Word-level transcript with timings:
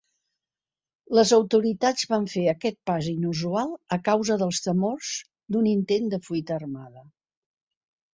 Les 1.17 1.33
autoritats 1.35 2.07
van 2.13 2.23
fer 2.31 2.45
aquest 2.53 2.77
pas 2.89 3.09
inusual 3.11 3.73
a 3.97 3.99
causa 4.07 4.37
dels 4.45 4.63
temors 4.69 5.11
d'un 5.57 5.69
intent 5.73 6.09
de 6.15 6.21
fuita 6.29 6.57
armada. 6.57 7.05